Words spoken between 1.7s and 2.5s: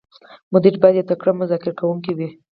کوونکی وي.